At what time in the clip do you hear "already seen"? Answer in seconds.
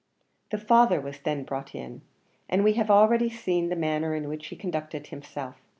2.89-3.69